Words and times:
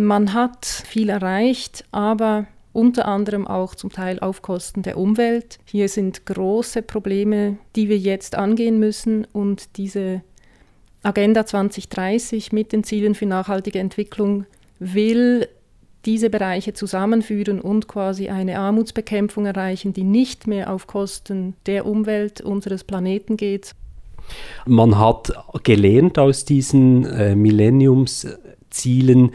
Man 0.00 0.32
hat 0.32 0.64
viel 0.64 1.10
erreicht, 1.10 1.84
aber 1.92 2.46
unter 2.72 3.06
anderem 3.06 3.46
auch 3.46 3.74
zum 3.74 3.92
Teil 3.92 4.18
auf 4.18 4.40
Kosten 4.40 4.80
der 4.82 4.96
Umwelt. 4.96 5.58
Hier 5.66 5.90
sind 5.90 6.24
große 6.24 6.80
Probleme, 6.80 7.58
die 7.76 7.90
wir 7.90 7.98
jetzt 7.98 8.34
angehen 8.34 8.78
müssen 8.78 9.26
und 9.32 9.76
diese 9.76 10.22
Agenda 11.02 11.44
2030 11.44 12.50
mit 12.50 12.72
den 12.72 12.82
Zielen 12.82 13.14
für 13.14 13.26
nachhaltige 13.26 13.78
Entwicklung 13.78 14.46
will 14.78 15.46
diese 16.06 16.30
Bereiche 16.30 16.72
zusammenführen 16.72 17.60
und 17.60 17.86
quasi 17.86 18.30
eine 18.30 18.58
Armutsbekämpfung 18.58 19.44
erreichen, 19.44 19.92
die 19.92 20.04
nicht 20.04 20.46
mehr 20.46 20.72
auf 20.72 20.86
Kosten 20.86 21.56
der 21.66 21.84
Umwelt 21.84 22.40
unseres 22.40 22.84
Planeten 22.84 23.36
geht. 23.36 23.74
Man 24.64 24.98
hat 24.98 25.30
gelernt 25.62 26.18
aus 26.18 26.46
diesen 26.46 27.04
äh, 27.04 27.36
Millenniumszielen, 27.36 29.32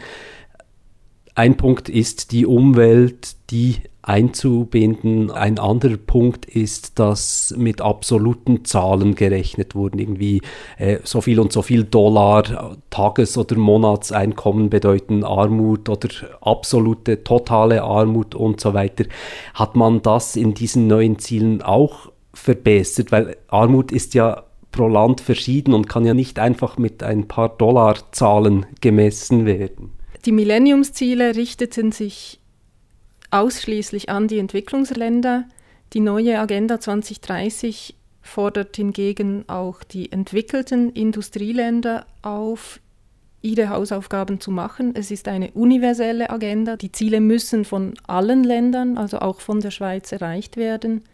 ein 1.36 1.58
Punkt 1.58 1.90
ist 1.90 2.32
die 2.32 2.46
Umwelt, 2.46 3.36
die 3.50 3.76
einzubinden. 4.00 5.30
Ein 5.30 5.58
anderer 5.58 5.98
Punkt 5.98 6.46
ist, 6.46 6.98
dass 6.98 7.54
mit 7.58 7.82
absoluten 7.82 8.64
Zahlen 8.64 9.14
gerechnet 9.16 9.74
wurden. 9.74 9.98
Irgendwie 9.98 10.40
äh, 10.78 10.98
so 11.04 11.20
viel 11.20 11.38
und 11.38 11.52
so 11.52 11.60
viel 11.60 11.84
Dollar 11.84 12.78
Tages- 12.88 13.36
oder 13.36 13.56
Monatseinkommen 13.56 14.70
bedeuten 14.70 15.24
Armut 15.24 15.90
oder 15.90 16.08
absolute, 16.40 17.22
totale 17.22 17.82
Armut 17.82 18.34
und 18.34 18.58
so 18.58 18.72
weiter. 18.72 19.04
Hat 19.52 19.76
man 19.76 20.00
das 20.00 20.36
in 20.36 20.54
diesen 20.54 20.86
neuen 20.86 21.18
Zielen 21.18 21.60
auch 21.60 22.12
verbessert? 22.32 23.12
Weil 23.12 23.36
Armut 23.48 23.92
ist 23.92 24.14
ja 24.14 24.44
pro 24.72 24.88
Land 24.88 25.20
verschieden 25.20 25.74
und 25.74 25.86
kann 25.86 26.06
ja 26.06 26.14
nicht 26.14 26.38
einfach 26.38 26.78
mit 26.78 27.02
ein 27.02 27.28
paar 27.28 27.50
Dollarzahlen 27.50 28.64
gemessen 28.80 29.44
werden. 29.44 29.95
Die 30.26 30.32
Millenniumsziele 30.32 31.36
richteten 31.36 31.92
sich 31.92 32.40
ausschließlich 33.30 34.08
an 34.08 34.26
die 34.26 34.40
Entwicklungsländer. 34.40 35.44
Die 35.92 36.00
neue 36.00 36.40
Agenda 36.40 36.80
2030 36.80 37.94
fordert 38.22 38.74
hingegen 38.74 39.48
auch 39.48 39.84
die 39.84 40.10
entwickelten 40.10 40.90
Industrieländer 40.90 42.06
auf, 42.22 42.80
ihre 43.40 43.68
Hausaufgaben 43.68 44.40
zu 44.40 44.50
machen. 44.50 44.96
Es 44.96 45.12
ist 45.12 45.28
eine 45.28 45.52
universelle 45.52 46.28
Agenda. 46.28 46.76
Die 46.76 46.90
Ziele 46.90 47.20
müssen 47.20 47.64
von 47.64 47.94
allen 48.08 48.42
Ländern, 48.42 48.98
also 48.98 49.20
auch 49.20 49.40
von 49.40 49.60
der 49.60 49.70
Schweiz, 49.70 50.10
erreicht 50.10 50.56
werden. 50.56 51.04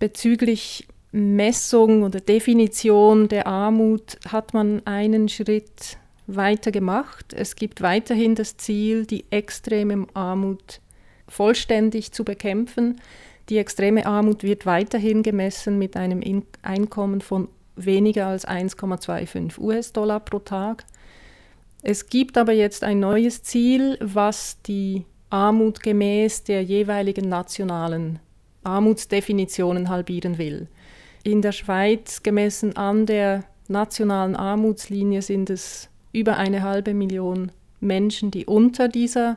Bezüglich 0.00 0.86
Messung 1.12 2.02
oder 2.02 2.20
Definition 2.20 3.28
der 3.28 3.46
Armut 3.46 4.18
hat 4.28 4.52
man 4.52 4.86
einen 4.86 5.30
Schritt 5.30 5.96
weiter 6.36 6.70
gemacht. 6.70 7.32
Es 7.32 7.56
gibt 7.56 7.82
weiterhin 7.82 8.34
das 8.34 8.56
Ziel, 8.56 9.06
die 9.06 9.24
extreme 9.30 10.06
Armut 10.14 10.80
vollständig 11.28 12.12
zu 12.12 12.24
bekämpfen. 12.24 13.00
Die 13.48 13.58
extreme 13.58 14.06
Armut 14.06 14.42
wird 14.42 14.66
weiterhin 14.66 15.22
gemessen 15.22 15.78
mit 15.78 15.96
einem 15.96 16.22
Einkommen 16.62 17.20
von 17.20 17.48
weniger 17.76 18.26
als 18.26 18.46
1,25 18.46 19.58
US-Dollar 19.58 20.20
pro 20.20 20.38
Tag. 20.38 20.84
Es 21.82 22.08
gibt 22.08 22.36
aber 22.36 22.52
jetzt 22.52 22.84
ein 22.84 23.00
neues 23.00 23.42
Ziel, 23.42 23.96
was 24.00 24.60
die 24.62 25.04
Armut 25.30 25.82
gemäß 25.82 26.44
der 26.44 26.62
jeweiligen 26.62 27.28
nationalen 27.28 28.18
Armutsdefinitionen 28.64 29.88
halbieren 29.88 30.38
will. 30.38 30.68
In 31.22 31.42
der 31.42 31.52
Schweiz 31.52 32.22
gemessen 32.22 32.76
an 32.76 33.06
der 33.06 33.44
nationalen 33.68 34.36
Armutslinie 34.36 35.22
sind 35.22 35.50
es 35.50 35.89
über 36.12 36.36
eine 36.36 36.62
halbe 36.62 36.94
Million 36.94 37.52
Menschen, 37.80 38.30
die 38.30 38.46
unter 38.46 38.88
dieser 38.88 39.36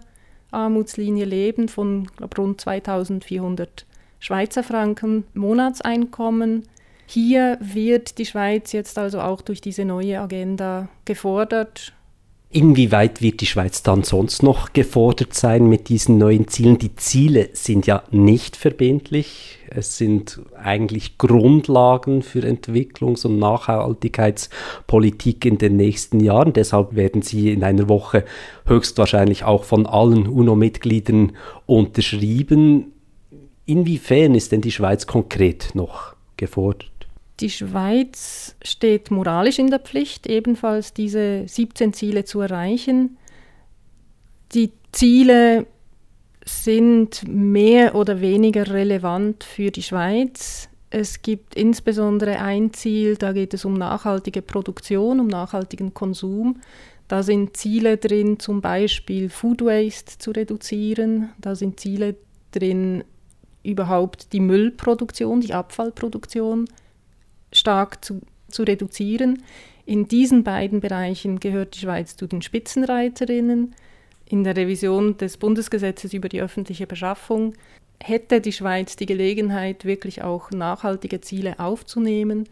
Armutslinie 0.52 1.26
leben, 1.26 1.68
von 1.68 2.08
glaub, 2.16 2.38
rund 2.38 2.62
2400 2.62 3.86
Schweizer 4.20 4.64
Franken 4.64 5.26
Monatseinkommen. 5.34 6.64
Hier 7.06 7.58
wird 7.60 8.18
die 8.18 8.26
Schweiz 8.26 8.72
jetzt 8.72 8.98
also 8.98 9.20
auch 9.20 9.42
durch 9.42 9.62
diese 9.62 9.86
neue 9.86 10.20
Agenda 10.20 10.88
gefordert, 11.06 11.94
Inwieweit 12.56 13.24
wird 13.24 13.42
die 13.42 13.48
Schweiz 13.48 13.82
dann 13.82 14.04
sonst 14.04 14.44
noch 14.44 14.74
gefordert 14.74 15.34
sein 15.34 15.68
mit 15.68 15.90
diesen 15.90 16.20
neuen 16.20 16.48
Zielen? 16.48 16.78
Die 16.78 16.96
Ziele 16.96 17.50
sind 17.54 17.88
ja 17.88 18.04
nicht 18.12 18.56
verbindlich. 18.56 19.58
Es 19.72 19.98
sind 19.98 20.40
eigentlich 20.56 21.18
Grundlagen 21.18 22.22
für 22.22 22.42
Entwicklungs- 22.42 23.26
und 23.26 23.40
Nachhaltigkeitspolitik 23.40 25.46
in 25.46 25.58
den 25.58 25.78
nächsten 25.78 26.20
Jahren. 26.20 26.54
Deshalb 26.54 26.96
werden 26.96 27.24
sie 27.24 27.52
in 27.52 27.64
einer 27.64 27.90
Woche 27.90 28.24
höchstwahrscheinlich 28.68 29.46
auch 29.46 29.64
von 29.64 29.88
allen 29.88 30.28
UNO-Mitgliedern 30.28 31.32
unterschrieben. 31.66 32.92
Inwiefern 33.66 34.36
ist 34.36 34.52
denn 34.52 34.62
die 34.62 34.72
Schweiz 34.72 35.08
konkret 35.08 35.72
noch 35.74 36.14
gefordert? 36.38 36.93
Die 37.44 37.50
Schweiz 37.50 38.56
steht 38.64 39.12
moralisch 39.12 39.60
in 39.60 39.70
der 39.70 39.80
Pflicht, 39.80 40.28
ebenfalls 40.28 40.94
diese 40.94 41.44
17 41.46 41.92
Ziele 41.92 42.24
zu 42.24 42.40
erreichen. 42.40 43.18
Die 44.54 44.72
Ziele 44.94 45.68
sind 46.46 47.28
mehr 47.28 47.96
oder 47.96 48.22
weniger 48.22 48.70
relevant 48.70 49.44
für 49.44 49.72
die 49.72 49.84
Schweiz. 49.84 50.70
Es 50.90 51.22
gibt 51.22 51.56
insbesondere 51.56 52.40
ein 52.40 52.72
Ziel, 52.72 53.18
da 53.18 53.34
geht 53.34 53.54
es 53.54 53.66
um 53.66 53.74
nachhaltige 53.74 54.42
Produktion, 54.42 55.20
um 55.20 55.28
nachhaltigen 55.28 55.94
Konsum. 55.94 56.62
Da 57.10 57.24
sind 57.24 57.58
Ziele 57.58 57.98
drin, 57.98 58.40
zum 58.40 58.62
Beispiel 58.62 59.28
Food 59.28 59.66
Waste 59.66 60.18
zu 60.18 60.32
reduzieren. 60.32 61.34
Da 61.40 61.56
sind 61.56 61.78
Ziele 61.82 62.16
drin, 62.52 63.04
überhaupt 63.64 64.32
die 64.32 64.40
Müllproduktion, 64.40 65.42
die 65.42 65.54
Abfallproduktion 65.54 66.70
stark 67.64 68.04
zu, 68.04 68.20
zu 68.50 68.64
reduzieren. 68.64 69.44
In 69.86 70.10
diesen 70.10 70.44
beiden 70.44 70.82
Bereichen 70.82 71.40
gehört 71.40 71.76
die 71.76 71.80
Schweiz 71.80 72.18
zu 72.18 72.28
den 72.28 72.42
Spitzenreiterinnen. 72.42 73.74
In 74.26 74.44
der 74.44 74.58
Revision 74.58 75.16
des 75.18 75.38
Bundesgesetzes 75.38 76.14
über 76.14 76.28
die 76.28 76.42
öffentliche 76.42 76.88
Beschaffung 76.88 77.54
hätte 78.02 78.42
die 78.42 78.52
Schweiz 78.52 78.98
die 78.98 79.06
Gelegenheit, 79.06 79.86
wirklich 79.86 80.24
auch 80.24 80.52
nachhaltige 80.52 81.22
Ziele 81.22 81.58
aufzunehmen, 81.60 82.50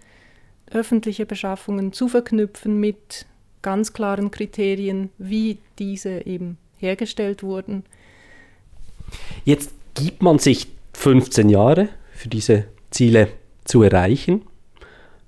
öffentliche 0.71 1.25
Beschaffungen 1.25 1.91
zu 1.91 2.07
verknüpfen 2.07 2.79
mit 2.79 3.25
ganz 3.61 3.91
klaren 3.91 4.31
Kriterien, 4.31 5.09
wie 5.17 5.57
diese 5.77 6.25
eben 6.25 6.57
hergestellt 6.77 7.43
wurden. 7.43 7.83
Jetzt 9.43 9.73
gibt 9.93 10.21
man 10.21 10.39
sich 10.39 10.67
15 10.93 11.49
Jahre 11.49 11.89
für 12.13 12.29
diese 12.29 12.65
Ziele 12.91 13.27
zu 13.65 13.83
erreichen. 13.83 14.43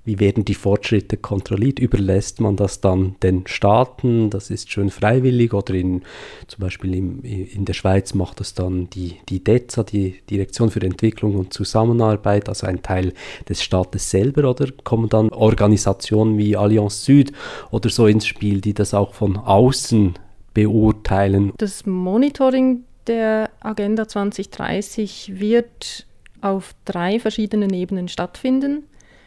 Wie 0.04 0.20
werden 0.20 0.44
die 0.44 0.54
Fortschritte 0.54 1.16
kontrolliert? 1.16 1.78
Überlässt 1.78 2.40
man 2.40 2.56
das 2.56 2.80
dann 2.80 3.16
den 3.22 3.46
Staaten? 3.46 4.28
Das 4.28 4.50
ist 4.50 4.70
schön 4.70 4.90
freiwillig 4.90 5.54
oder 5.54 5.72
in, 5.74 6.02
zum 6.46 6.60
Beispiel 6.60 6.94
in, 6.94 7.22
in 7.22 7.64
der 7.64 7.72
Schweiz 7.72 8.12
macht 8.12 8.40
das 8.40 8.52
dann 8.52 8.90
die, 8.90 9.16
die 9.30 9.42
DEZA, 9.42 9.82
die 9.82 10.20
Direktion 10.28 10.70
für 10.70 10.82
Entwicklung 10.82 11.36
und 11.36 11.54
Zusammenarbeit, 11.54 12.50
also 12.50 12.66
ein 12.66 12.82
Teil 12.82 13.14
des 13.48 13.62
Staates 13.62 14.10
selber 14.10 14.50
oder 14.50 14.70
kommen 14.84 15.08
dann 15.08 15.30
Organisationen 15.30 16.36
wie 16.36 16.54
Allianz 16.54 17.04
Süd 17.04 17.32
oder 17.70 17.88
so 17.88 18.06
ins 18.06 18.26
Spiel, 18.26 18.60
die 18.60 18.74
das 18.74 18.92
auch 18.92 19.14
von 19.14 19.38
außen 19.38 20.14
beurteilen? 20.52 21.52
Das 21.56 21.86
Monitoring 21.86 22.84
der 23.06 23.50
Agenda 23.60 24.06
2030 24.06 25.40
wird 25.40 26.06
auf 26.40 26.74
drei 26.84 27.18
verschiedenen 27.18 27.72
Ebenen 27.72 28.08
stattfinden. 28.08 28.84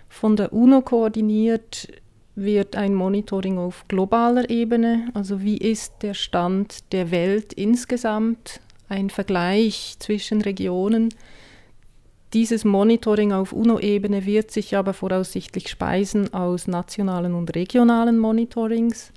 Von 0.09 0.35
der 0.35 0.53
UNO 0.53 0.81
koordiniert 0.81 1.87
wird 2.35 2.75
ein 2.75 2.93
Monitoring 2.93 3.57
auf 3.57 3.85
globaler 3.87 4.49
Ebene, 4.49 5.09
also 5.13 5.41
wie 5.41 5.57
ist 5.57 5.93
der 6.01 6.13
Stand 6.13 6.91
der 6.93 7.09
Welt 7.11 7.53
insgesamt, 7.53 8.61
ein 8.89 9.09
Vergleich 9.09 9.95
zwischen 9.99 10.41
Regionen. 10.41 11.09
Dieses 12.33 12.63
Monitoring 12.63 13.31
auf 13.31 13.53
UNO-Ebene 13.53 14.25
wird 14.25 14.51
sich 14.51 14.75
aber 14.75 14.93
voraussichtlich 14.93 15.69
speisen 15.69 16.33
aus 16.33 16.67
nationalen 16.67 17.33
und 17.33 17.55
regionalen 17.55 18.19
Monitorings. 18.19 19.11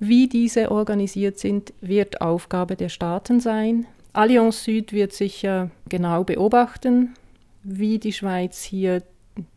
Wie 0.00 0.28
diese 0.28 0.70
organisiert 0.70 1.38
sind, 1.38 1.72
wird 1.80 2.20
Aufgabe 2.20 2.76
der 2.76 2.88
Staaten 2.88 3.40
sein. 3.40 3.86
Allianz 4.12 4.64
Süd 4.64 4.92
wird 4.92 5.12
sicher 5.12 5.70
genau 5.88 6.24
beobachten, 6.24 7.14
wie 7.62 7.98
die 7.98 8.12
Schweiz 8.12 8.62
hier 8.62 9.02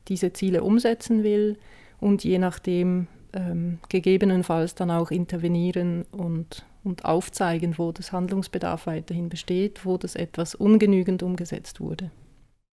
diese 0.08 0.34
Ziele 0.34 0.64
umsetzen 0.64 1.24
will 1.24 1.58
und 2.00 2.24
je 2.24 2.40
nachdem 2.40 3.08
ähm, 3.34 3.80
gegebenenfalls 3.90 4.76
dann 4.76 4.92
auch 4.92 5.12
intervenieren 5.12 6.06
und, 6.12 6.66
und 6.84 7.06
aufzeigen, 7.06 7.78
wo 7.78 7.92
das 7.92 8.12
Handlungsbedarf 8.12 8.88
weiterhin 8.88 9.30
besteht, 9.30 9.86
wo 9.86 9.98
das 9.98 10.16
etwas 10.16 10.56
ungenügend 10.56 11.24
umgesetzt 11.24 11.80
wurde. 11.80 12.12